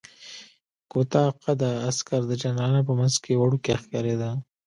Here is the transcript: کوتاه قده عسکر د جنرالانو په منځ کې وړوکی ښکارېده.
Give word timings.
کوتاه 0.91 1.29
قده 1.43 1.71
عسکر 1.89 2.21
د 2.27 2.31
جنرالانو 2.41 2.87
په 2.89 2.93
منځ 2.99 3.15
کې 3.23 3.39
وړوکی 3.41 3.73
ښکارېده. 3.81 4.29